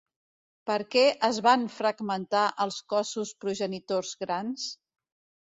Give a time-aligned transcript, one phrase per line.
[0.69, 4.67] Per què es van fragmentar els cossos progenitors grans?